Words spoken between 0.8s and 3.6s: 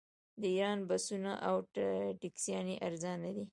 بسونه او ټکسیانې ارزانه دي.